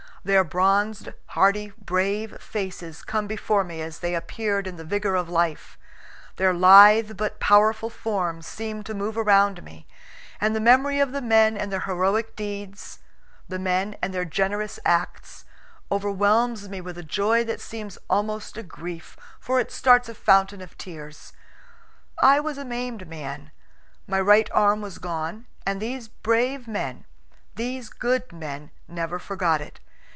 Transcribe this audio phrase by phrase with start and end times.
[0.23, 5.29] Their bronzed, hardy, brave faces come before me as they appeared in the vigor of
[5.31, 5.79] life;
[6.35, 9.87] their lithe but powerful forms seem to move around me;
[10.39, 12.99] and the memory of the men and their heroic deeds,
[13.49, 15.43] the men and their generous acts,
[15.91, 20.61] overwhelms me with a joy that seems almost a grief, for it starts a fountain
[20.61, 21.33] of tears.
[22.21, 23.49] I was a maimed man;
[24.05, 27.05] my right arm was gone; and these brave men,
[27.55, 29.79] these good men, never forgot it.